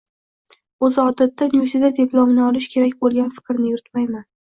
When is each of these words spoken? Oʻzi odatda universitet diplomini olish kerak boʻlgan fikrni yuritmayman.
Oʻzi 0.87 0.99
odatda 1.01 1.47
universitet 1.49 1.99
diplomini 1.99 2.41
olish 2.45 2.69
kerak 2.77 2.97
boʻlgan 3.05 3.29
fikrni 3.37 3.71
yuritmayman. 3.75 4.25